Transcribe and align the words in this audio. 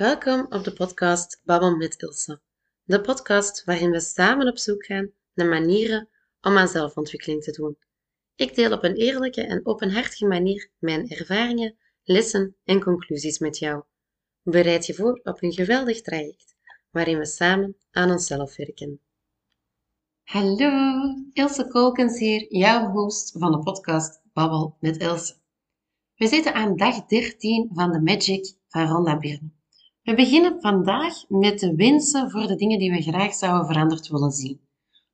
Welkom 0.00 0.46
op 0.48 0.64
de 0.64 0.72
podcast 0.72 1.40
Babbel 1.44 1.76
met 1.76 2.02
Ilse. 2.02 2.40
De 2.84 3.00
podcast 3.00 3.64
waarin 3.64 3.90
we 3.90 4.00
samen 4.00 4.48
op 4.48 4.58
zoek 4.58 4.84
gaan 4.84 5.10
naar 5.34 5.48
manieren 5.48 6.08
om 6.40 6.56
aan 6.56 6.68
zelfontwikkeling 6.68 7.42
te 7.42 7.50
doen. 7.50 7.78
Ik 8.34 8.54
deel 8.54 8.72
op 8.72 8.84
een 8.84 8.94
eerlijke 8.94 9.42
en 9.42 9.66
openhartige 9.66 10.26
manier 10.26 10.70
mijn 10.78 11.08
ervaringen, 11.08 11.76
lessen 12.02 12.56
en 12.64 12.82
conclusies 12.82 13.38
met 13.38 13.58
jou. 13.58 13.82
Bereid 14.42 14.86
je 14.86 14.94
voor 14.94 15.20
op 15.22 15.42
een 15.42 15.52
geweldig 15.52 16.00
traject 16.00 16.54
waarin 16.90 17.18
we 17.18 17.26
samen 17.26 17.76
aan 17.90 18.10
onszelf 18.10 18.56
werken. 18.56 19.00
Hallo, 20.22 20.70
Ilse 21.32 21.68
Kolkens 21.68 22.18
hier, 22.18 22.54
jouw 22.54 22.90
host 22.90 23.32
van 23.38 23.52
de 23.52 23.58
podcast 23.58 24.20
Babbel 24.32 24.76
met 24.80 24.96
Ilse. 24.96 25.34
We 26.14 26.26
zitten 26.26 26.54
aan 26.54 26.76
dag 26.76 27.06
13 27.06 27.70
van 27.72 27.92
de 27.92 28.00
Magic 28.00 28.54
van 28.68 28.86
Rhonda 28.86 29.18
Byrne. 29.18 29.58
We 30.02 30.14
beginnen 30.14 30.60
vandaag 30.60 31.28
met 31.28 31.58
de 31.58 31.74
wensen 31.74 32.30
voor 32.30 32.46
de 32.46 32.54
dingen 32.54 32.78
die 32.78 32.90
we 32.90 33.02
graag 33.02 33.34
zouden 33.34 33.66
veranderd 33.66 34.08
willen 34.08 34.30
zien. 34.30 34.60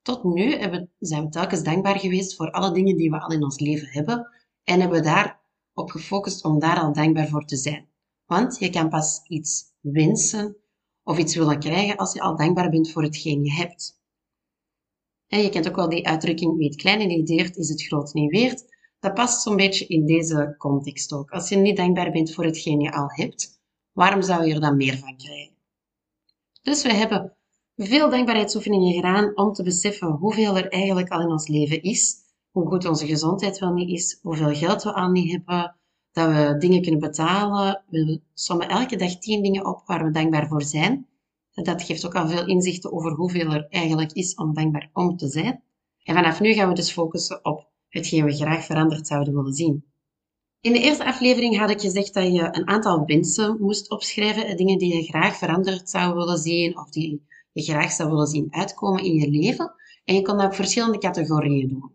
Tot 0.02 0.24
nu 0.24 0.50
zijn 0.98 1.24
we 1.24 1.28
telkens 1.28 1.62
dankbaar 1.62 1.98
geweest 1.98 2.36
voor 2.36 2.50
alle 2.50 2.72
dingen 2.72 2.96
die 2.96 3.10
we 3.10 3.20
al 3.20 3.32
in 3.32 3.42
ons 3.42 3.60
leven 3.60 3.88
hebben 3.88 4.30
en 4.64 4.80
hebben 4.80 4.98
we 4.98 5.04
daarop 5.04 5.90
gefocust 5.90 6.44
om 6.44 6.58
daar 6.58 6.80
al 6.80 6.92
dankbaar 6.92 7.28
voor 7.28 7.44
te 7.44 7.56
zijn. 7.56 7.88
Want 8.26 8.58
je 8.58 8.70
kan 8.70 8.88
pas 8.88 9.20
iets 9.28 9.64
wensen 9.80 10.56
of 11.02 11.18
iets 11.18 11.34
willen 11.36 11.58
krijgen 11.58 11.96
als 11.96 12.12
je 12.12 12.20
al 12.20 12.36
dankbaar 12.36 12.70
bent 12.70 12.90
voor 12.90 13.02
hetgeen 13.02 13.44
je 13.44 13.52
hebt. 13.52 14.00
En 15.26 15.42
je 15.42 15.48
kent 15.48 15.68
ook 15.68 15.76
wel 15.76 15.88
die 15.88 16.08
uitdrukking, 16.08 16.56
wie 16.56 16.68
het 16.68 16.76
kleine 16.76 17.04
niet 17.04 17.56
is 17.56 17.68
het 17.68 17.82
groot 17.82 18.14
niet 18.14 18.30
weert. 18.30 18.64
Dat 18.98 19.14
past 19.14 19.42
zo'n 19.42 19.56
beetje 19.56 19.86
in 19.86 20.06
deze 20.06 20.54
context 20.58 21.12
ook. 21.12 21.30
Als 21.30 21.48
je 21.48 21.56
niet 21.56 21.76
dankbaar 21.76 22.10
bent 22.10 22.32
voor 22.32 22.44
hetgeen 22.44 22.80
je 22.80 22.92
al 22.92 23.08
hebt, 23.08 23.55
Waarom 23.96 24.22
zou 24.22 24.46
je 24.46 24.54
er 24.54 24.60
dan 24.60 24.76
meer 24.76 24.98
van 24.98 25.16
krijgen? 25.16 25.54
Dus 26.62 26.82
we 26.82 26.92
hebben 26.92 27.36
veel 27.76 28.10
dankbaarheidsoefeningen 28.10 28.92
gedaan 28.92 29.36
om 29.36 29.52
te 29.52 29.62
beseffen 29.62 30.08
hoeveel 30.08 30.56
er 30.56 30.68
eigenlijk 30.68 31.08
al 31.08 31.20
in 31.20 31.28
ons 31.28 31.48
leven 31.48 31.82
is, 31.82 32.14
hoe 32.50 32.66
goed 32.66 32.86
onze 32.86 33.06
gezondheid 33.06 33.58
wel 33.58 33.72
niet 33.72 33.88
is, 33.88 34.18
hoeveel 34.22 34.54
geld 34.54 34.82
we 34.82 34.92
al 34.92 35.10
niet 35.10 35.30
hebben, 35.30 35.76
dat 36.12 36.28
we 36.28 36.56
dingen 36.58 36.82
kunnen 36.82 37.00
betalen. 37.00 37.82
We 37.88 38.20
sommen 38.34 38.68
elke 38.68 38.96
dag 38.96 39.18
tien 39.18 39.42
dingen 39.42 39.66
op 39.66 39.82
waar 39.86 40.04
we 40.04 40.10
dankbaar 40.10 40.48
voor 40.48 40.62
zijn. 40.62 41.06
Dat 41.52 41.82
geeft 41.82 42.06
ook 42.06 42.14
al 42.14 42.28
veel 42.28 42.46
inzichten 42.46 42.92
over 42.92 43.12
hoeveel 43.12 43.52
er 43.52 43.66
eigenlijk 43.68 44.12
is 44.12 44.34
om 44.34 44.54
dankbaar 44.54 44.90
om 44.92 45.16
te 45.16 45.28
zijn. 45.28 45.62
En 46.02 46.14
vanaf 46.14 46.40
nu 46.40 46.52
gaan 46.52 46.68
we 46.68 46.74
dus 46.74 46.92
focussen 46.92 47.44
op 47.44 47.68
hetgeen 47.88 48.24
we 48.24 48.32
graag 48.32 48.64
veranderd 48.64 49.06
zouden 49.06 49.34
willen 49.34 49.54
zien. 49.54 49.84
In 50.60 50.72
de 50.72 50.80
eerste 50.80 51.04
aflevering 51.04 51.58
had 51.58 51.70
ik 51.70 51.80
gezegd 51.80 52.14
dat 52.14 52.32
je 52.32 52.48
een 52.50 52.68
aantal 52.68 53.04
wensen 53.04 53.56
moest 53.60 53.90
opschrijven, 53.90 54.56
dingen 54.56 54.78
die 54.78 54.96
je 54.96 55.02
graag 55.02 55.36
veranderd 55.36 55.90
zou 55.90 56.14
willen 56.14 56.38
zien 56.38 56.78
of 56.78 56.90
die 56.90 57.26
je 57.52 57.62
graag 57.62 57.92
zou 57.92 58.10
willen 58.10 58.26
zien 58.26 58.46
uitkomen 58.50 59.04
in 59.04 59.14
je 59.14 59.30
leven. 59.30 59.74
En 60.04 60.14
je 60.14 60.22
kon 60.22 60.36
dat 60.36 60.46
op 60.46 60.54
verschillende 60.54 60.98
categorieën 60.98 61.68
doen. 61.68 61.90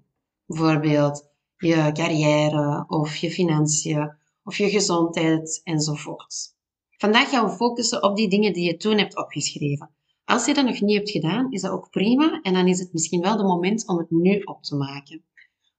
Bijvoorbeeld 0.46 1.30
je 1.58 1.90
carrière 1.94 2.86
of 2.88 3.16
je 3.16 3.32
financiën 3.32 4.14
of 4.44 4.58
je 4.58 4.70
gezondheid 4.70 5.62
enzovoort. 5.64 6.56
Vandaag 6.98 7.30
gaan 7.30 7.46
we 7.46 7.52
focussen 7.52 8.04
op 8.04 8.16
die 8.16 8.30
dingen 8.30 8.54
die 8.54 8.66
je 8.66 8.78
toen 8.78 8.98
hebt 8.98 9.18
opgeschreven. 9.18 9.90
Als 10.26 10.46
je 10.46 10.54
dat 10.54 10.66
nog 10.66 10.82
niet 10.82 10.98
hebt 10.98 11.10
gedaan, 11.10 11.52
is 11.52 11.62
dat 11.62 11.72
ook 11.72 11.90
prima 11.90 12.40
en 12.42 12.54
dan 12.54 12.68
is 12.68 12.80
het 12.80 12.94
misschien 12.94 13.22
wel 13.22 13.38
de 13.38 13.44
moment 13.44 13.88
om 13.88 13.98
het 13.98 14.12
nu 14.12 14.40
op 14.40 14.64
te 14.64 14.76
maken. 14.76 15.24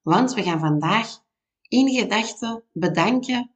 Want 0.02 0.34
we 0.34 0.42
gaan 0.42 0.60
vandaag 0.60 1.20
in 1.72 1.88
gedachten 1.88 2.62
bedanken 2.72 3.50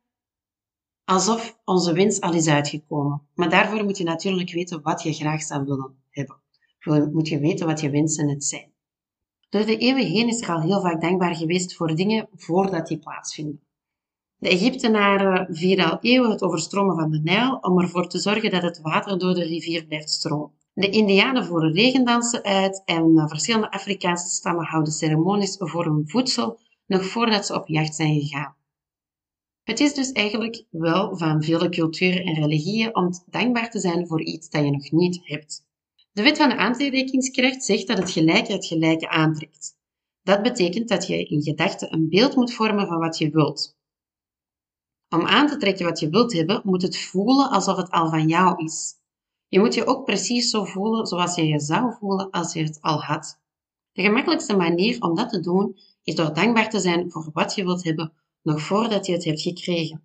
alsof 1.05 1.59
onze 1.65 1.93
wens 1.93 2.21
al 2.21 2.35
is 2.35 2.49
uitgekomen. 2.49 3.23
Maar 3.35 3.51
daarvoor 3.51 3.85
moet 3.85 3.99
je 3.99 4.05
natuurlijk 4.05 4.53
weten 4.53 4.83
wat 4.83 5.03
je 5.03 5.13
graag 5.13 5.43
zou 5.43 5.65
willen 5.65 5.95
hebben. 6.11 6.41
Moet 7.13 7.29
je 7.29 7.39
weten 7.39 7.67
wat 7.67 7.81
je 7.81 7.91
wensen 7.91 8.29
het 8.29 8.45
zijn. 8.45 8.73
Door 9.49 9.67
de 9.67 9.77
eeuwen 9.77 10.07
heen 10.07 10.29
is 10.29 10.41
er 10.41 10.49
al 10.49 10.61
heel 10.61 10.81
vaak 10.81 11.01
dankbaar 11.01 11.35
geweest 11.35 11.75
voor 11.75 11.95
dingen 11.95 12.29
voordat 12.35 12.87
die 12.87 12.99
plaatsvinden. 12.99 13.61
De 14.37 14.49
Egyptenaren 14.49 15.55
vieren 15.55 15.91
al 15.91 15.99
eeuwen 16.01 16.31
het 16.31 16.43
overstromen 16.43 16.97
van 16.97 17.11
de 17.11 17.21
Nijl 17.21 17.57
om 17.57 17.81
ervoor 17.81 18.09
te 18.09 18.19
zorgen 18.19 18.51
dat 18.51 18.63
het 18.63 18.81
water 18.81 19.19
door 19.19 19.35
de 19.35 19.45
rivier 19.45 19.87
blijft 19.87 20.11
stromen. 20.11 20.53
De 20.73 20.91
Indianen 20.91 21.45
voeren 21.45 21.73
regendansen 21.73 22.43
uit 22.43 22.83
en 22.85 23.29
verschillende 23.29 23.71
Afrikaanse 23.71 24.29
stammen 24.29 24.65
houden 24.65 24.93
ceremonies 24.93 25.57
voor 25.59 25.85
hun 25.85 26.09
voedsel 26.09 26.59
nog 26.87 27.05
voordat 27.05 27.47
ze 27.47 27.55
op 27.55 27.69
jacht 27.69 27.95
zijn 27.95 28.21
gegaan. 28.21 28.57
Het 29.63 29.81
is 29.81 29.95
dus 29.95 30.13
eigenlijk 30.13 30.65
wel 30.71 31.17
van 31.17 31.43
vele 31.43 31.69
culturen 31.69 32.25
en 32.25 32.35
religieën 32.35 32.97
om 32.97 33.11
dankbaar 33.27 33.71
te 33.71 33.81
zijn 33.81 34.07
voor 34.07 34.23
iets 34.23 34.51
dat 34.51 34.65
je 34.65 34.71
nog 34.71 34.91
niet 34.91 35.21
hebt. 35.23 35.65
De 36.13 36.23
wet 36.23 36.37
van 36.37 36.49
de 36.49 36.57
aantrekkingskracht 36.57 37.65
zegt 37.65 37.87
dat 37.87 37.99
het 37.99 38.11
gelijke 38.11 38.53
het 38.53 38.67
gelijke 38.67 39.09
aantrekt. 39.09 39.77
Dat 40.23 40.43
betekent 40.43 40.89
dat 40.89 41.07
je 41.07 41.25
in 41.25 41.43
gedachten 41.43 41.93
een 41.93 42.09
beeld 42.09 42.37
moet 42.37 42.53
vormen 42.53 42.87
van 42.87 42.99
wat 42.99 43.19
je 43.19 43.31
wilt. 43.31 43.77
Om 45.09 45.27
aan 45.27 45.47
te 45.47 45.57
trekken 45.57 45.85
wat 45.85 46.01
je 46.01 46.09
wilt 46.09 46.33
hebben, 46.33 46.61
moet 46.65 46.83
het 46.83 46.99
voelen 46.99 47.51
alsof 47.51 47.77
het 47.77 47.91
al 47.91 48.09
van 48.09 48.29
jou 48.29 48.65
is. 48.65 48.95
Je 49.49 49.59
moet 49.59 49.75
je 49.75 49.87
ook 49.87 50.05
precies 50.05 50.51
zo 50.51 50.65
voelen 50.65 51.07
zoals 51.07 51.35
je 51.35 51.47
je 51.47 51.61
zou 51.61 51.95
voelen 51.99 52.31
als 52.31 52.53
je 52.53 52.63
het 52.63 52.79
al 52.81 53.03
had. 53.03 53.41
De 53.93 54.03
gemakkelijkste 54.03 54.57
manier 54.57 55.03
om 55.03 55.15
dat 55.15 55.29
te 55.29 55.41
doen 55.41 55.77
is 56.07 56.15
door 56.15 56.35
dankbaar 56.35 56.71
te 56.71 56.81
zijn 56.81 57.11
voor 57.11 57.31
wat 57.33 57.55
je 57.55 57.65
wilt 57.65 57.85
hebben, 57.85 58.13
nog 58.43 58.61
voordat 58.61 59.07
je 59.07 59.13
het 59.13 59.25
hebt 59.25 59.41
gekregen. 59.41 60.03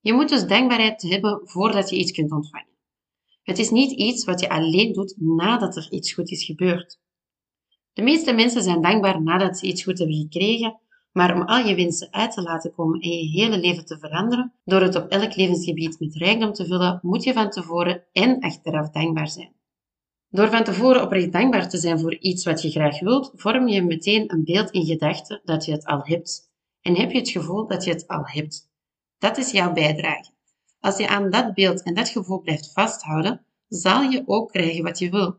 Je 0.00 0.12
moet 0.12 0.28
dus 0.28 0.46
dankbaarheid 0.46 1.02
hebben 1.02 1.40
voordat 1.44 1.90
je 1.90 1.96
iets 1.96 2.12
kunt 2.12 2.32
ontvangen. 2.32 2.76
Het 3.42 3.58
is 3.58 3.70
niet 3.70 3.90
iets 3.90 4.24
wat 4.24 4.40
je 4.40 4.48
alleen 4.48 4.92
doet 4.92 5.14
nadat 5.16 5.76
er 5.76 5.88
iets 5.90 6.12
goed 6.12 6.30
is 6.30 6.44
gebeurd. 6.44 7.00
De 7.92 8.02
meeste 8.02 8.32
mensen 8.32 8.62
zijn 8.62 8.82
dankbaar 8.82 9.22
nadat 9.22 9.58
ze 9.58 9.66
iets 9.66 9.82
goed 9.82 9.98
hebben 9.98 10.16
gekregen, 10.16 10.80
maar 11.12 11.34
om 11.34 11.42
al 11.42 11.66
je 11.66 11.74
wensen 11.74 12.12
uit 12.12 12.32
te 12.32 12.42
laten 12.42 12.72
komen 12.72 13.00
en 13.00 13.10
je 13.10 13.40
hele 13.40 13.58
leven 13.58 13.84
te 13.84 13.98
veranderen, 13.98 14.52
door 14.64 14.80
het 14.80 14.96
op 14.96 15.08
elk 15.08 15.36
levensgebied 15.36 16.00
met 16.00 16.14
rijkdom 16.14 16.52
te 16.52 16.66
vullen, 16.66 16.98
moet 17.02 17.24
je 17.24 17.32
van 17.32 17.50
tevoren 17.50 18.04
en 18.12 18.40
achteraf 18.40 18.90
dankbaar 18.90 19.28
zijn. 19.28 19.57
Door 20.30 20.50
van 20.50 20.64
tevoren 20.64 21.02
oprecht 21.02 21.32
dankbaar 21.32 21.68
te 21.68 21.78
zijn 21.78 22.00
voor 22.00 22.14
iets 22.14 22.44
wat 22.44 22.62
je 22.62 22.70
graag 22.70 23.00
wilt, 23.00 23.32
vorm 23.34 23.68
je 23.68 23.82
meteen 23.82 24.32
een 24.32 24.44
beeld 24.44 24.70
in 24.70 24.86
gedachten 24.86 25.40
dat 25.44 25.64
je 25.64 25.72
het 25.72 25.84
al 25.84 26.00
hebt. 26.02 26.50
En 26.80 26.96
heb 26.96 27.10
je 27.10 27.18
het 27.18 27.28
gevoel 27.28 27.66
dat 27.66 27.84
je 27.84 27.90
het 27.90 28.08
al 28.08 28.22
hebt. 28.26 28.70
Dat 29.18 29.38
is 29.38 29.50
jouw 29.50 29.72
bijdrage. 29.72 30.30
Als 30.80 30.96
je 30.96 31.08
aan 31.08 31.30
dat 31.30 31.54
beeld 31.54 31.82
en 31.82 31.94
dat 31.94 32.08
gevoel 32.08 32.40
blijft 32.40 32.72
vasthouden, 32.72 33.44
zal 33.68 34.02
je 34.02 34.22
ook 34.26 34.52
krijgen 34.52 34.84
wat 34.84 34.98
je 34.98 35.10
wil. 35.10 35.38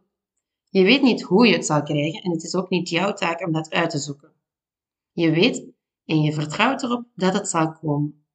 Je 0.69 0.83
weet 0.83 1.01
niet 1.01 1.21
hoe 1.21 1.47
je 1.47 1.53
het 1.53 1.65
zal 1.65 1.83
krijgen 1.83 2.21
en 2.21 2.31
het 2.31 2.43
is 2.43 2.55
ook 2.55 2.69
niet 2.69 2.89
jouw 2.89 3.13
taak 3.13 3.45
om 3.45 3.51
dat 3.51 3.69
uit 3.69 3.89
te 3.89 3.97
zoeken. 3.97 4.31
Je 5.11 5.31
weet 5.31 5.65
en 6.05 6.21
je 6.21 6.33
vertrouwt 6.33 6.83
erop 6.83 7.05
dat 7.15 7.33
het 7.33 7.47
zal 7.47 7.71
komen. 7.71 8.25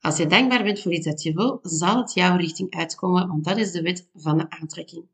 Als 0.00 0.16
je 0.16 0.26
dankbaar 0.26 0.62
bent 0.62 0.80
voor 0.80 0.92
iets 0.92 1.06
dat 1.06 1.22
je 1.22 1.32
wil, 1.32 1.58
zal 1.62 1.96
het 1.96 2.12
jouw 2.14 2.36
richting 2.36 2.74
uitkomen, 2.74 3.28
want 3.28 3.44
dat 3.44 3.56
is 3.56 3.72
de 3.72 3.82
wet 3.82 4.08
van 4.14 4.38
de 4.38 4.50
aantrekking. 4.50 5.04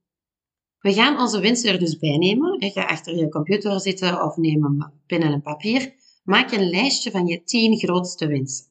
We 0.81 0.93
gaan 0.93 1.21
onze 1.21 1.41
wensen 1.41 1.73
er 1.73 1.79
dus 1.79 1.99
bij 1.99 2.17
nemen. 2.17 2.71
Ga 2.73 2.85
achter 2.85 3.17
je 3.17 3.29
computer 3.29 3.81
zitten 3.81 4.23
of 4.23 4.37
neem 4.37 4.65
een 4.65 4.93
pen 5.07 5.23
en 5.23 5.33
een 5.33 5.43
papier. 5.43 5.95
Maak 6.25 6.53
een 6.53 6.69
lijstje 6.69 7.11
van 7.11 7.27
je 7.27 7.43
tien 7.45 7.79
grootste 7.79 8.27
wensen. 8.27 8.67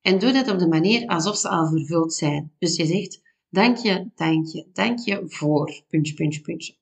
En 0.00 0.18
doe 0.18 0.32
dat 0.32 0.50
op 0.50 0.58
de 0.58 0.68
manier 0.68 1.06
alsof 1.06 1.36
ze 1.36 1.48
al 1.48 1.66
vervuld 1.66 2.14
zijn. 2.14 2.52
Dus 2.58 2.76
je 2.76 2.86
zegt, 2.86 3.22
dank 3.48 3.76
je, 3.76 4.10
dank 4.14 4.46
je, 4.46 4.66
dank 4.72 4.98
je 4.98 5.22
voor, 5.26 5.82
puntje, 5.88 6.14
puntje, 6.14 6.40
puntje. 6.40 6.74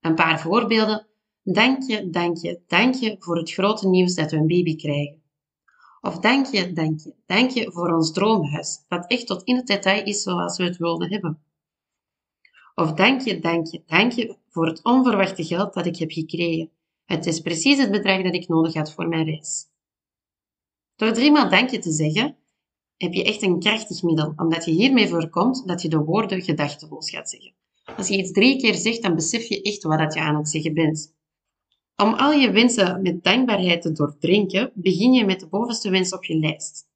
Een 0.00 0.14
paar 0.14 0.40
voorbeelden. 0.40 1.06
Dank 1.42 1.82
je, 1.82 2.10
dank 2.10 2.36
je, 2.36 2.60
dank 2.66 2.94
je 2.94 3.16
voor 3.18 3.36
het 3.36 3.52
grote 3.52 3.88
nieuws 3.88 4.14
dat 4.14 4.30
we 4.30 4.36
een 4.36 4.46
baby 4.46 4.76
krijgen. 4.76 5.22
Of 6.00 6.18
dank 6.18 6.46
je, 6.46 6.72
dank 6.72 7.00
je, 7.00 7.14
dank 7.26 7.50
je 7.50 7.72
voor 7.72 7.94
ons 7.94 8.12
droomhuis, 8.12 8.84
dat 8.88 9.06
echt 9.06 9.26
tot 9.26 9.42
in 9.42 9.56
het 9.56 9.66
detail 9.66 10.04
is 10.04 10.22
zoals 10.22 10.56
we 10.56 10.64
het 10.64 10.76
wilden 10.76 11.10
hebben. 11.10 11.42
Of 12.78 12.92
dank 12.92 13.20
je, 13.20 13.38
dank 13.38 13.66
je, 13.66 13.82
dank 13.86 14.12
je 14.12 14.36
voor 14.48 14.66
het 14.66 14.84
onverwachte 14.84 15.44
geld 15.44 15.74
dat 15.74 15.86
ik 15.86 15.96
heb 15.96 16.10
gekregen. 16.10 16.70
Het 17.04 17.26
is 17.26 17.40
precies 17.40 17.78
het 17.78 17.90
bedrag 17.90 18.22
dat 18.22 18.34
ik 18.34 18.48
nodig 18.48 18.74
had 18.74 18.92
voor 18.92 19.08
mijn 19.08 19.24
reis. 19.24 19.64
Door 20.96 21.12
driemaal 21.12 21.48
dank 21.48 21.70
je 21.70 21.78
te 21.78 21.90
zeggen, 21.90 22.36
heb 22.96 23.12
je 23.12 23.24
echt 23.24 23.42
een 23.42 23.60
krachtig 23.60 24.02
middel, 24.02 24.32
omdat 24.36 24.64
je 24.64 24.70
hiermee 24.70 25.08
voorkomt 25.08 25.66
dat 25.66 25.82
je 25.82 25.88
de 25.88 25.98
woorden 25.98 26.42
gedachteloos 26.42 27.10
gaat 27.10 27.30
zeggen. 27.30 27.54
Als 27.96 28.08
je 28.08 28.16
iets 28.16 28.32
drie 28.32 28.60
keer 28.60 28.74
zegt, 28.74 29.02
dan 29.02 29.14
besef 29.14 29.48
je 29.48 29.62
echt 29.62 29.82
wat 29.82 30.14
je 30.14 30.20
aan 30.20 30.36
het 30.36 30.48
zeggen 30.48 30.74
bent. 30.74 31.14
Om 31.96 32.14
al 32.14 32.32
je 32.32 32.50
wensen 32.50 33.02
met 33.02 33.24
dankbaarheid 33.24 33.82
te 33.82 33.92
doordrinken, 33.92 34.72
begin 34.74 35.12
je 35.12 35.24
met 35.24 35.40
de 35.40 35.48
bovenste 35.48 35.90
wens 35.90 36.12
op 36.12 36.24
je 36.24 36.38
lijst. 36.38 36.88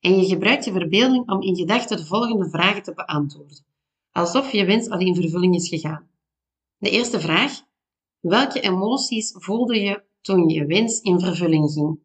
En 0.00 0.20
je 0.20 0.26
gebruikt 0.26 0.64
je 0.64 0.72
verbeelding 0.72 1.30
om 1.30 1.42
in 1.42 1.56
gedachten 1.56 1.96
de 1.96 2.06
volgende 2.06 2.48
vragen 2.48 2.82
te 2.82 2.94
beantwoorden 2.94 3.72
alsof 4.14 4.52
je 4.52 4.64
wens 4.64 4.88
al 4.88 4.98
in 4.98 5.14
vervulling 5.14 5.54
is 5.54 5.68
gegaan. 5.68 6.08
De 6.76 6.90
eerste 6.90 7.20
vraag. 7.20 7.62
Welke 8.20 8.60
emoties 8.60 9.34
voelde 9.38 9.80
je 9.80 10.02
toen 10.20 10.48
je 10.48 10.66
wens 10.66 11.00
in 11.00 11.20
vervulling 11.20 11.72
ging? 11.72 11.98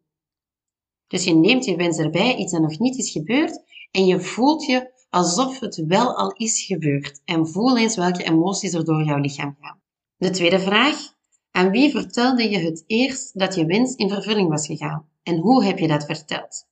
Dus 1.06 1.24
je 1.24 1.34
neemt 1.34 1.64
je 1.64 1.76
wens 1.76 1.98
erbij, 1.98 2.36
iets 2.36 2.52
dat 2.52 2.60
nog 2.60 2.78
niet 2.78 2.98
is 2.98 3.10
gebeurd, 3.10 3.62
en 3.90 4.06
je 4.06 4.20
voelt 4.20 4.64
je 4.64 4.92
alsof 5.10 5.60
het 5.60 5.84
wel 5.86 6.16
al 6.16 6.32
is 6.32 6.64
gebeurd 6.64 7.20
en 7.24 7.48
voel 7.48 7.78
eens 7.78 7.96
welke 7.96 8.22
emoties 8.24 8.72
er 8.72 8.84
door 8.84 9.04
jouw 9.04 9.18
lichaam 9.18 9.56
gaan. 9.60 9.80
De 10.16 10.30
tweede 10.30 10.60
vraag. 10.60 11.18
Aan 11.50 11.70
wie 11.70 11.90
vertelde 11.90 12.50
je 12.50 12.58
het 12.58 12.84
eerst 12.86 13.38
dat 13.38 13.54
je 13.54 13.66
wens 13.66 13.94
in 13.94 14.08
vervulling 14.08 14.48
was 14.48 14.66
gegaan 14.66 15.08
en 15.22 15.38
hoe 15.38 15.64
heb 15.64 15.78
je 15.78 15.88
dat 15.88 16.04
verteld? 16.04 16.68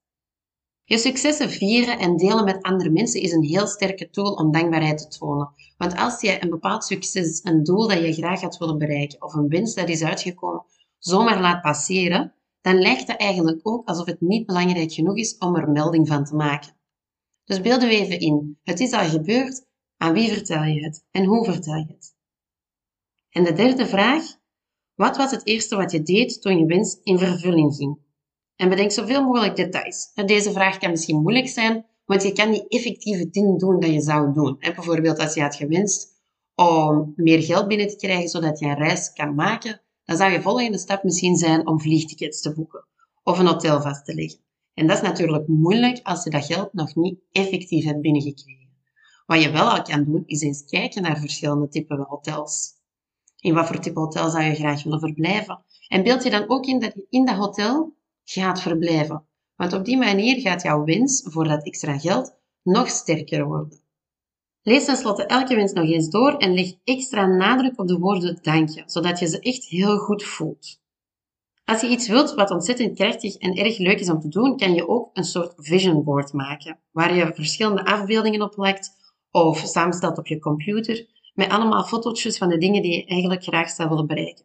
Je 0.88 0.99
successen 0.99 1.50
vieren 1.50 1.99
en 1.99 2.17
delen 2.17 2.44
met 2.44 2.62
andere 2.62 2.90
mensen 2.90 3.20
is 3.20 3.32
een 3.32 3.44
heel 3.44 3.67
sterke 3.67 4.11
tool 4.11 4.32
om 4.32 4.52
dankbaarheid 4.52 4.99
te 4.99 5.19
tonen. 5.19 5.52
Want 5.76 5.96
als 5.96 6.20
je 6.20 6.43
een 6.43 6.50
bepaald 6.50 6.85
succes, 6.85 7.40
een 7.44 7.64
doel 7.64 7.88
dat 7.88 7.99
je 7.99 8.12
graag 8.12 8.40
had 8.40 8.56
willen 8.56 8.79
bereiken 8.79 9.23
of 9.23 9.35
een 9.35 9.49
wens 9.49 9.75
dat 9.75 9.88
is 9.88 10.02
uitgekomen, 10.02 10.64
zomaar 10.99 11.40
laat 11.40 11.62
passeren, 11.62 12.35
dan 12.61 12.79
lijkt 12.79 13.06
het 13.06 13.17
eigenlijk 13.17 13.61
ook 13.62 13.87
alsof 13.87 14.06
het 14.06 14.20
niet 14.20 14.46
belangrijk 14.46 14.93
genoeg 14.93 15.17
is 15.17 15.38
om 15.38 15.56
er 15.56 15.70
melding 15.70 16.08
van 16.08 16.25
te 16.25 16.35
maken. 16.35 16.76
Dus 17.44 17.61
beelden 17.61 17.88
we 17.88 17.94
even 17.94 18.20
in. 18.20 18.58
Het 18.62 18.81
is 18.81 18.93
al 18.93 19.08
gebeurd. 19.08 19.67
Aan 19.96 20.12
wie 20.12 20.32
vertel 20.32 20.62
je 20.62 20.85
het? 20.85 21.05
En 21.11 21.25
hoe 21.25 21.44
vertel 21.44 21.75
je 21.75 21.87
het? 21.87 22.14
En 23.31 23.44
de 23.44 23.52
derde 23.52 23.87
vraag. 23.87 24.25
Wat 24.94 25.17
was 25.17 25.31
het 25.31 25.46
eerste 25.46 25.76
wat 25.76 25.93
je 25.93 26.02
deed 26.02 26.43
toen 26.43 26.58
je 26.58 26.67
wens 26.67 27.00
in 27.02 27.19
vervulling 27.19 27.75
ging? 27.75 27.99
En 28.59 28.69
bedenk 28.69 28.91
zoveel 28.91 29.23
mogelijk 29.23 29.57
details. 29.57 30.11
Deze 30.15 30.53
vraag 30.53 30.79
kan 30.79 30.91
misschien 30.91 31.23
moeilijk 31.23 31.49
zijn, 31.49 31.87
want 32.05 32.23
je 32.23 32.33
kan 32.33 32.51
niet 32.51 32.69
effectieve 32.69 33.31
dingen 33.31 33.59
doen 33.59 33.81
dat 33.81 33.91
je 33.91 34.01
zou 34.01 34.33
doen. 34.33 34.57
Bijvoorbeeld 34.59 35.19
als 35.19 35.35
je 35.35 35.41
had 35.41 35.57
gewenst 35.57 36.09
om 36.55 37.13
meer 37.17 37.43
geld 37.43 37.69
binnen 37.69 37.89
te 37.89 37.97
krijgen 37.97 38.29
zodat 38.29 38.59
je 38.59 38.67
een 38.67 38.75
reis 38.75 39.13
kan 39.13 39.35
maken, 39.35 39.81
dan 40.05 40.17
zou 40.17 40.33
je 40.33 40.43
volgende 40.43 40.79
stap 40.79 41.03
misschien 41.03 41.37
zijn 41.37 41.67
om 41.67 41.81
vliegtickets 41.81 42.41
te 42.41 42.55
boeken 42.55 42.87
of 43.23 43.39
een 43.39 43.47
hotel 43.47 43.81
vast 43.81 44.05
te 44.05 44.15
leggen. 44.15 44.41
En 44.75 44.87
dat 44.87 44.97
is 44.97 45.03
natuurlijk 45.03 45.49
moeilijk 45.49 46.01
als 46.03 46.25
je 46.25 46.31
dat 46.31 46.45
geld 46.45 46.73
nog 46.73 46.95
niet 46.95 47.21
effectief 47.33 47.85
hebt 47.85 48.01
binnengekregen. 48.01 48.69
Wat 49.27 49.43
je 49.43 49.51
wel 49.51 49.71
al 49.71 49.83
kan 49.83 50.05
doen, 50.05 50.23
is 50.27 50.43
eens 50.43 50.65
kijken 50.65 51.03
naar 51.03 51.19
verschillende 51.19 51.69
typen 51.69 52.07
hotels. 52.09 52.73
In 53.41 53.55
wat 53.55 53.67
voor 53.67 53.79
type 53.81 54.01
hotel 54.01 54.31
zou 54.31 54.45
je 54.45 54.55
graag 54.55 54.83
willen 54.83 55.01
verblijven? 55.01 55.65
En 55.89 56.03
beeld 56.03 56.23
je 56.23 56.31
dan 56.31 56.49
ook 56.49 56.67
in 56.67 56.79
dat 56.79 56.93
je 56.95 57.07
in 57.11 57.25
dat 57.25 57.37
hotel 57.37 57.97
gaat 58.31 58.61
verblijven. 58.61 59.27
Want 59.57 59.73
op 59.73 59.85
die 59.85 59.97
manier 59.97 60.41
gaat 60.41 60.63
jouw 60.63 60.85
wens 60.85 61.23
voor 61.25 61.49
dat 61.49 61.65
extra 61.65 61.99
geld 61.99 62.35
nog 62.63 62.89
sterker 62.89 63.47
worden. 63.47 63.81
Lees 64.63 64.85
tenslotte 64.85 65.27
elke 65.27 65.55
wens 65.55 65.73
nog 65.73 65.85
eens 65.85 66.11
door 66.11 66.37
en 66.37 66.55
leg 66.55 66.73
extra 66.85 67.27
nadruk 67.27 67.81
op 67.81 67.89
de 67.89 67.99
woorden 67.99 68.39
dankje, 68.43 68.83
zodat 68.87 69.19
je 69.19 69.27
ze 69.27 69.41
echt 69.41 69.65
heel 69.65 69.97
goed 69.99 70.23
voelt. 70.23 70.81
Als 71.65 71.81
je 71.81 71.89
iets 71.89 72.09
wilt 72.09 72.35
wat 72.35 72.51
ontzettend 72.51 72.99
krachtig 72.99 73.37
en 73.37 73.55
erg 73.55 73.79
leuk 73.79 74.01
is 74.01 74.11
om 74.11 74.21
te 74.21 74.29
doen, 74.29 74.57
kan 74.57 74.75
je 74.75 74.89
ook 74.89 75.11
een 75.13 75.25
soort 75.25 75.55
vision 75.57 76.05
board 76.05 76.33
maken, 76.33 76.79
waar 76.91 77.15
je 77.15 77.35
verschillende 77.35 77.85
afbeeldingen 77.85 78.43
op 78.43 78.57
legt 78.57 78.91
of 79.31 79.59
samenstelt 79.59 80.19
op 80.19 80.27
je 80.27 80.39
computer, 80.39 81.07
met 81.35 81.49
allemaal 81.51 81.85
fotootjes 81.85 82.39
van 82.39 82.49
de 82.49 82.59
dingen 82.59 82.83
die 82.83 82.97
je 82.97 83.07
eigenlijk 83.07 83.43
graag 83.43 83.71
zou 83.71 83.89
willen 83.89 84.07
bereiken. 84.07 84.45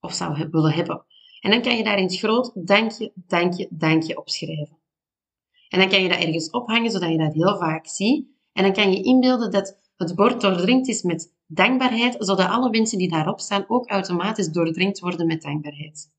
Of 0.00 0.12
zou 0.12 0.48
willen 0.50 0.72
hebben. 0.72 1.04
En 1.40 1.50
dan 1.50 1.62
kan 1.62 1.76
je 1.76 1.84
daar 1.84 1.98
in 1.98 2.04
het 2.04 2.18
groot 2.18 2.50
dankje, 2.54 3.12
dankje, 3.14 3.68
dankje 3.70 4.18
opschrijven. 4.18 4.78
En 5.68 5.78
dan 5.78 5.88
kan 5.88 6.02
je 6.02 6.08
dat 6.08 6.18
ergens 6.18 6.50
ophangen, 6.50 6.90
zodat 6.90 7.10
je 7.10 7.18
dat 7.18 7.34
heel 7.34 7.56
vaak 7.56 7.86
ziet. 7.86 8.26
En 8.52 8.62
dan 8.62 8.72
kan 8.72 8.92
je 8.92 9.02
inbeelden 9.02 9.50
dat 9.50 9.78
het 9.96 10.14
bord 10.14 10.40
doordringd 10.40 10.88
is 10.88 11.02
met 11.02 11.34
dankbaarheid, 11.46 12.16
zodat 12.18 12.48
alle 12.48 12.70
wensen 12.70 12.98
die 12.98 13.10
daarop 13.10 13.40
staan 13.40 13.64
ook 13.68 13.90
automatisch 13.90 14.48
doordringd 14.48 14.98
worden 14.98 15.26
met 15.26 15.42
dankbaarheid. 15.42 16.10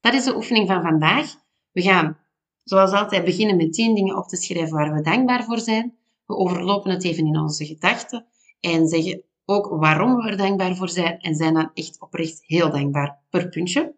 Dat 0.00 0.14
is 0.14 0.24
de 0.24 0.36
oefening 0.36 0.68
van 0.68 0.82
vandaag. 0.82 1.34
We 1.72 1.82
gaan, 1.82 2.18
zoals 2.64 2.92
altijd, 2.92 3.24
beginnen 3.24 3.56
met 3.56 3.72
10 3.72 3.94
dingen 3.94 4.16
op 4.16 4.28
te 4.28 4.36
schrijven 4.36 4.76
waar 4.76 4.94
we 4.94 5.02
dankbaar 5.02 5.44
voor 5.44 5.58
zijn. 5.58 5.98
We 6.26 6.36
overlopen 6.36 6.90
het 6.90 7.04
even 7.04 7.26
in 7.26 7.38
onze 7.38 7.66
gedachten 7.66 8.26
en 8.60 8.86
zeggen 8.86 9.22
ook 9.50 9.66
waarom 9.68 10.16
we 10.16 10.30
er 10.30 10.36
dankbaar 10.36 10.76
voor 10.76 10.88
zijn 10.88 11.18
en 11.18 11.34
zijn 11.34 11.54
dan 11.54 11.70
echt 11.74 12.00
oprecht 12.00 12.42
heel 12.46 12.70
dankbaar 12.70 13.18
per 13.30 13.48
puntje. 13.48 13.94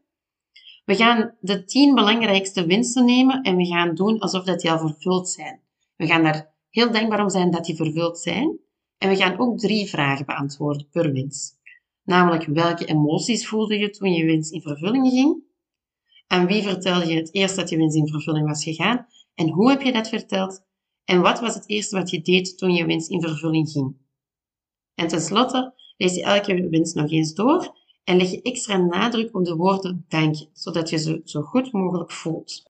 We 0.85 0.95
gaan 0.95 1.35
de 1.41 1.65
10 1.65 1.95
belangrijkste 1.95 2.67
wensen 2.67 3.05
nemen 3.05 3.43
en 3.43 3.57
we 3.57 3.67
gaan 3.67 3.95
doen 3.95 4.19
alsof 4.19 4.45
dat 4.45 4.61
die 4.61 4.71
al 4.71 4.79
vervuld 4.79 5.29
zijn. 5.29 5.61
We 5.97 6.07
gaan 6.07 6.23
daar 6.23 6.55
heel 6.71 6.93
dankbaar 6.93 7.23
om 7.23 7.31
zijn 7.31 7.51
dat 7.51 7.65
die 7.65 7.77
vervuld 7.77 8.19
zijn. 8.19 8.59
En 8.99 9.09
we 9.09 9.17
gaan 9.17 9.39
ook 9.39 9.59
drie 9.59 9.89
vragen 9.89 10.27
beantwoorden 10.27 10.89
per 10.91 11.13
wens. 11.13 11.53
Namelijk, 12.05 12.45
welke 12.45 12.85
emoties 12.85 13.49
voelde 13.49 13.79
je 13.79 13.91
toen 13.91 14.13
je 14.13 14.25
wens 14.25 14.51
in 14.51 14.63
vervulling 14.63 15.09
ging? 15.09 15.43
Aan 16.27 16.47
wie 16.47 16.63
vertelde 16.63 17.07
je 17.07 17.17
het 17.17 17.35
eerst 17.35 17.57
dat 17.57 17.69
je 17.69 17.77
wens 17.77 17.95
in 17.95 18.09
vervulling 18.09 18.47
was 18.47 18.65
gegaan? 18.65 19.07
En 19.35 19.49
hoe 19.49 19.71
heb 19.71 19.83
je 19.83 19.93
dat 19.93 20.09
verteld? 20.09 20.65
En 21.05 21.21
wat 21.21 21.41
was 21.41 21.55
het 21.55 21.69
eerste 21.69 21.97
wat 21.97 22.11
je 22.11 22.23
deed 22.23 22.59
toen 22.59 22.73
je 22.73 22.87
wens 22.87 23.09
in 23.09 23.21
vervulling 23.21 23.71
ging? 23.71 24.02
En 25.03 25.09
tenslotte 25.09 25.73
lees 25.97 26.15
je 26.15 26.23
elke 26.23 26.69
wens 26.69 26.93
nog 26.93 27.11
eens 27.11 27.35
door 27.35 27.77
en 28.05 28.17
leg 28.17 28.31
je 28.31 28.43
extra 28.43 28.77
nadruk 28.77 29.35
op 29.37 29.45
de 29.45 29.57
woorden 29.57 30.05
dank 30.09 30.35
je, 30.35 30.49
zodat 30.53 30.91
je 30.91 30.99
ze 30.99 31.21
zo 31.25 31.41
goed 31.43 31.73
mogelijk 31.73 32.11
voelt. 32.11 32.63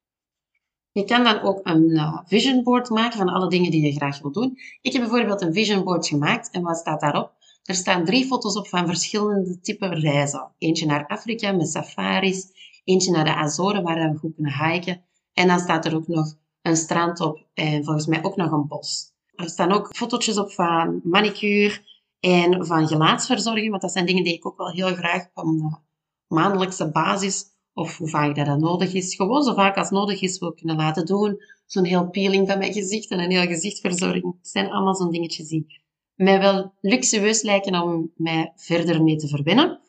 Je 0.92 1.04
kan 1.04 1.24
dan 1.24 1.40
ook 1.40 1.60
een 1.62 1.90
uh, 1.90 2.18
vision 2.24 2.62
board 2.62 2.90
maken 2.90 3.18
van 3.18 3.28
alle 3.28 3.48
dingen 3.48 3.70
die 3.70 3.84
je 3.84 3.92
graag 3.92 4.20
wil 4.20 4.32
doen. 4.32 4.58
Ik 4.80 4.92
heb 4.92 5.02
bijvoorbeeld 5.02 5.40
een 5.40 5.52
vision 5.52 5.84
board 5.84 6.06
gemaakt 6.06 6.50
en 6.50 6.62
wat 6.62 6.76
staat 6.76 7.00
daarop? 7.00 7.32
Er 7.62 7.74
staan 7.74 8.04
drie 8.04 8.26
foto's 8.26 8.56
op 8.56 8.68
van 8.68 8.86
verschillende 8.86 9.60
typen 9.60 10.00
reizen. 10.00 10.50
Eentje 10.58 10.86
naar 10.86 11.06
Afrika 11.06 11.52
met 11.52 11.68
safaris, 11.68 12.46
eentje 12.84 13.12
naar 13.12 13.24
de 13.24 13.34
Azoren 13.34 13.82
waar 13.82 14.10
we 14.10 14.18
goed 14.18 14.34
kunnen 14.34 14.70
hiken 14.70 15.04
en 15.32 15.46
dan 15.46 15.58
staat 15.58 15.84
er 15.84 15.94
ook 15.94 16.08
nog 16.08 16.34
een 16.62 16.76
strand 16.76 17.20
op 17.20 17.46
en 17.54 17.84
volgens 17.84 18.06
mij 18.06 18.24
ook 18.24 18.36
nog 18.36 18.52
een 18.52 18.66
bos. 18.66 19.10
Er 19.34 19.48
staan 19.48 19.72
ook 19.72 19.96
fotootjes 19.96 20.38
op 20.38 20.52
van 20.52 21.00
manicure 21.04 21.90
en 22.22 22.66
van 22.66 22.86
gelaatsverzorging, 22.86 23.70
want 23.70 23.82
dat 23.82 23.92
zijn 23.92 24.06
dingen 24.06 24.24
die 24.24 24.34
ik 24.34 24.46
ook 24.46 24.56
wel 24.56 24.70
heel 24.70 24.94
graag 24.94 25.26
op 25.34 25.80
maandelijkse 26.26 26.90
basis 26.90 27.44
of 27.74 27.96
hoe 27.96 28.08
vaak 28.08 28.36
dat, 28.36 28.46
dat 28.46 28.58
nodig 28.58 28.92
is. 28.92 29.14
Gewoon 29.14 29.42
zo 29.42 29.54
vaak 29.54 29.76
als 29.76 29.90
nodig 29.90 30.20
is 30.20 30.38
wil 30.38 30.52
kunnen 30.52 30.76
laten 30.76 31.06
doen. 31.06 31.42
Zo'n 31.66 31.84
heel 31.84 32.10
peeling 32.10 32.48
van 32.48 32.58
mijn 32.58 32.72
gezicht 32.72 33.10
en 33.10 33.18
een 33.18 33.30
heel 33.30 33.46
gezichtverzorging. 33.46 34.34
Het 34.38 34.48
zijn 34.48 34.70
allemaal 34.70 34.94
zo'n 34.94 35.10
dingetjes 35.10 35.48
die 35.48 35.82
mij 36.14 36.40
wel 36.40 36.72
luxueus 36.80 37.42
lijken 37.42 37.82
om 37.82 38.12
mij 38.16 38.52
verder 38.56 39.02
mee 39.02 39.16
te 39.16 39.28
verbinden. 39.28 39.80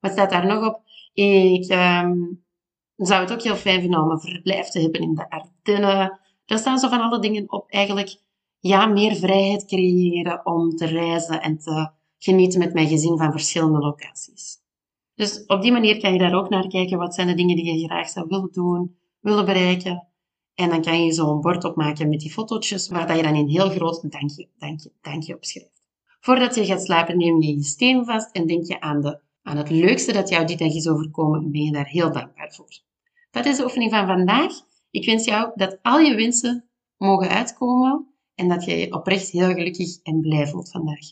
Wat 0.00 0.12
staat 0.12 0.30
daar 0.30 0.46
nog 0.46 0.66
op? 0.66 0.80
Ik 1.12 1.70
um, 1.70 2.44
zou 2.96 3.20
het 3.20 3.32
ook 3.32 3.42
heel 3.42 3.56
fijn 3.56 3.80
vinden 3.80 4.02
om 4.02 4.10
een 4.10 4.20
verblijf 4.20 4.68
te 4.68 4.80
hebben 4.80 5.00
in 5.00 5.14
de 5.14 5.30
Ardennen. 5.30 6.18
Daar 6.46 6.58
staan 6.58 6.78
zo 6.78 6.88
van 6.88 7.00
alle 7.00 7.18
dingen 7.18 7.52
op. 7.52 7.70
Eigenlijk, 7.70 8.16
ja, 8.62 8.86
meer 8.86 9.14
vrijheid 9.14 9.64
creëren 9.64 10.46
om 10.46 10.76
te 10.76 10.86
reizen 10.86 11.42
en 11.42 11.58
te 11.58 11.90
genieten 12.18 12.58
met 12.58 12.72
mijn 12.72 12.88
gezin 12.88 13.16
van 13.16 13.30
verschillende 13.30 13.78
locaties. 13.78 14.60
Dus 15.14 15.44
op 15.46 15.62
die 15.62 15.72
manier 15.72 16.00
kan 16.00 16.12
je 16.12 16.18
daar 16.18 16.34
ook 16.34 16.48
naar 16.48 16.68
kijken. 16.68 16.98
Wat 16.98 17.14
zijn 17.14 17.26
de 17.26 17.34
dingen 17.34 17.56
die 17.56 17.80
je 17.80 17.86
graag 17.86 18.08
zou 18.08 18.26
willen 18.28 18.48
doen, 18.52 18.96
willen 19.20 19.44
bereiken. 19.44 20.06
En 20.54 20.68
dan 20.68 20.82
kan 20.82 21.04
je 21.04 21.12
zo'n 21.12 21.40
bord 21.40 21.64
opmaken 21.64 22.08
met 22.08 22.20
die 22.20 22.30
fotootjes, 22.30 22.88
waar 22.88 23.06
dat 23.06 23.16
je 23.16 23.22
dan 23.22 23.34
in 23.34 23.48
heel 23.48 23.70
groot 23.70 24.10
dankje, 24.10 24.48
dankje, 24.58 24.92
dankje 25.00 25.34
opschrijft. 25.34 25.82
Voordat 26.20 26.54
je 26.54 26.64
gaat 26.64 26.82
slapen, 26.82 27.18
neem 27.18 27.42
je 27.42 27.54
je 27.56 27.62
steen 27.62 28.04
vast 28.04 28.30
en 28.32 28.46
denk 28.46 28.66
je 28.66 28.80
aan, 28.80 29.00
de, 29.00 29.20
aan 29.42 29.56
het 29.56 29.70
leukste 29.70 30.12
dat 30.12 30.28
jou 30.28 30.46
die 30.46 30.56
dag 30.56 30.74
is 30.74 30.88
overkomen 30.88 31.40
en 31.40 31.50
ben 31.50 31.62
je 31.62 31.72
daar 31.72 31.88
heel 31.88 32.12
dankbaar 32.12 32.52
voor. 32.52 32.78
Dat 33.30 33.46
is 33.46 33.56
de 33.56 33.62
oefening 33.62 33.90
van 33.90 34.06
vandaag. 34.06 34.52
Ik 34.90 35.04
wens 35.04 35.24
jou 35.24 35.50
dat 35.54 35.78
al 35.82 35.98
je 35.98 36.14
wensen 36.14 36.68
mogen 36.96 37.28
uitkomen 37.28 38.11
en 38.42 38.48
dat 38.48 38.64
je 38.64 38.76
je 38.76 38.92
oprecht 38.92 39.30
heel 39.30 39.54
gelukkig 39.54 40.02
en 40.02 40.20
blij 40.20 40.46
voelt 40.46 40.70
vandaag. 40.70 41.06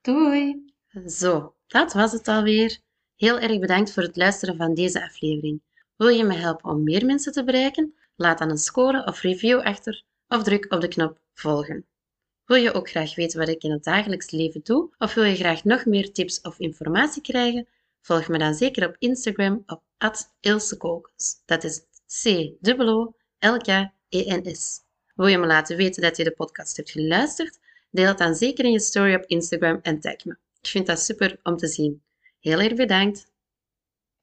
Doei! 0.00 0.72
Zo, 1.06 1.54
dat 1.66 1.92
was 1.92 2.12
het 2.12 2.28
alweer. 2.28 2.78
Heel 3.16 3.38
erg 3.38 3.58
bedankt 3.58 3.92
voor 3.92 4.02
het 4.02 4.16
luisteren 4.16 4.56
van 4.56 4.74
deze 4.74 5.04
aflevering. 5.04 5.62
Wil 5.96 6.08
je 6.08 6.24
me 6.24 6.34
helpen 6.34 6.70
om 6.70 6.82
meer 6.82 7.06
mensen 7.06 7.32
te 7.32 7.44
bereiken? 7.44 7.94
Laat 8.16 8.38
dan 8.38 8.50
een 8.50 8.58
score 8.58 9.06
of 9.06 9.20
review 9.20 9.60
achter 9.60 10.04
of 10.28 10.42
druk 10.42 10.72
op 10.72 10.80
de 10.80 10.88
knop 10.88 11.20
volgen. 11.32 11.86
Wil 12.44 12.56
je 12.56 12.72
ook 12.72 12.90
graag 12.90 13.14
weten 13.14 13.38
wat 13.38 13.48
ik 13.48 13.62
in 13.62 13.70
het 13.70 13.84
dagelijks 13.84 14.30
leven 14.30 14.60
doe? 14.62 14.94
Of 14.98 15.14
wil 15.14 15.24
je 15.24 15.36
graag 15.36 15.64
nog 15.64 15.84
meer 15.84 16.12
tips 16.12 16.40
of 16.40 16.58
informatie 16.58 17.22
krijgen? 17.22 17.68
Volg 18.00 18.28
me 18.28 18.38
dan 18.38 18.54
zeker 18.54 18.88
op 18.88 18.96
Instagram 18.98 19.62
op 19.66 19.82
@ilsekokens. 20.40 21.42
Dat 21.44 21.64
is 21.64 21.80
c 22.22 22.26
o 22.78 23.14
l 23.38 23.56
k 23.56 23.68
e 24.08 24.36
n 24.36 24.54
s 24.54 24.85
Wil 25.16 25.26
je 25.26 25.38
me 25.38 25.46
laten 25.46 25.76
weten 25.76 26.02
dat 26.02 26.16
je 26.16 26.24
de 26.24 26.30
podcast 26.30 26.76
hebt 26.76 26.90
geluisterd? 26.90 27.58
Deel 27.90 28.08
het 28.08 28.18
dan 28.18 28.34
zeker 28.34 28.64
in 28.64 28.70
je 28.70 28.80
story 28.80 29.14
op 29.14 29.24
Instagram 29.26 29.78
en 29.82 30.00
tag 30.00 30.24
me. 30.24 30.36
Ik 30.60 30.68
vind 30.68 30.86
dat 30.86 31.00
super 31.00 31.38
om 31.42 31.56
te 31.56 31.66
zien. 31.66 32.02
Heel 32.40 32.60
erg 32.60 32.74
bedankt. 32.74 33.26